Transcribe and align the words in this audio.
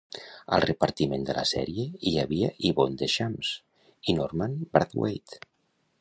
Al 0.55 0.61
repartiment 0.63 1.27
de 1.27 1.35
la 1.39 1.43
sèrie 1.49 1.85
hi 2.11 2.15
havia 2.23 2.49
Yvon 2.71 2.97
Deschamps 3.03 3.53
i 4.13 4.17
Normand 4.21 4.69
Brathwaite. 4.79 5.45